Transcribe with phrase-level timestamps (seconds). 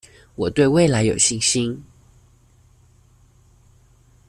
[0.33, 1.83] 我對未來有信心